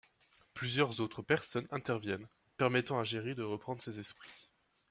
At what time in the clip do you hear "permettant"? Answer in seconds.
2.57-2.97